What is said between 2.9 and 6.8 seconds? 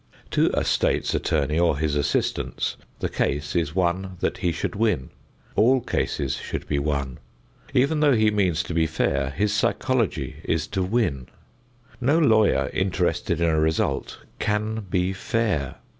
the case is one that he should win. All cases should be